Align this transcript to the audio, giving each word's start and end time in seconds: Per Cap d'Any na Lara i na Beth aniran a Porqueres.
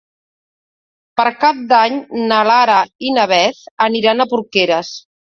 Per 1.21 1.25
Cap 1.43 1.61
d'Any 1.75 2.01
na 2.33 2.41
Lara 2.49 2.81
i 3.11 3.15
na 3.21 3.29
Beth 3.37 3.65
aniran 3.91 4.23
a 4.29 4.33
Porqueres. 4.37 4.95